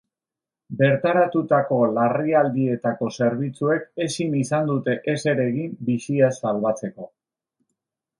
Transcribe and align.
Bertaratutako 0.77 1.75
larrialdietako 1.97 3.09
zerbitzuek 3.17 3.85
ezin 4.05 4.39
izan 4.39 4.71
dute 4.71 4.95
ezer 5.13 5.43
egin 5.45 5.77
bizia 5.91 6.31
salbatzeko. 6.39 7.07